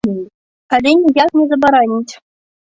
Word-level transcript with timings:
Але 0.77 0.93
ніяк 1.01 1.29
не 1.41 1.45
забараняць. 1.53 2.13